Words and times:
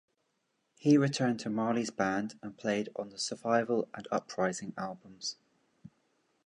He 0.77 0.97
returned 0.97 1.39
to 1.41 1.51
Marley's 1.51 1.91
band 1.91 2.33
and 2.41 2.57
played 2.57 2.89
on 2.95 3.09
the 3.11 3.19
"Survival" 3.19 3.87
and 3.93 4.07
"Uprising" 4.09 4.73
albums. 4.75 5.35